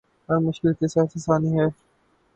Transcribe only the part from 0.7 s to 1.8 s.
کے ساتھ آسانی ہے